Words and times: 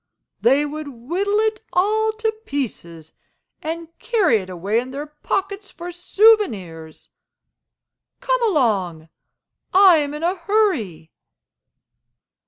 They 0.41 0.65
would 0.65 0.87
whittle 0.87 1.37
it 1.41 1.63
all 1.73 2.11
to 2.13 2.31
pieces, 2.47 3.13
and 3.61 3.89
carry 3.99 4.37
it 4.39 4.49
away 4.49 4.79
in 4.79 4.89
their 4.89 5.05
pockets 5.05 5.69
for 5.69 5.91
souvenirs. 5.91 7.09
Come 8.19 8.41
along; 8.41 9.09
I 9.75 9.97
am 9.97 10.15
in 10.15 10.23
a 10.23 10.33
hurry." 10.37 11.11